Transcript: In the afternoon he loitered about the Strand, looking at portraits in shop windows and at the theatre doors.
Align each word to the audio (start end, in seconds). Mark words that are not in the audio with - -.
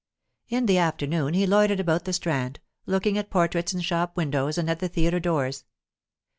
In 0.49 0.65
the 0.65 0.79
afternoon 0.79 1.35
he 1.35 1.45
loitered 1.45 1.79
about 1.79 2.05
the 2.05 2.13
Strand, 2.13 2.59
looking 2.87 3.19
at 3.19 3.29
portraits 3.29 3.71
in 3.71 3.81
shop 3.81 4.17
windows 4.17 4.57
and 4.57 4.67
at 4.67 4.79
the 4.79 4.89
theatre 4.89 5.19
doors. 5.19 5.65